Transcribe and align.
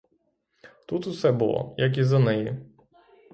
Тут 0.87 1.07
усе 1.07 1.31
було, 1.31 1.75
як 1.77 1.97
і 1.97 2.03
за 2.03 2.19
неї. 2.19 2.55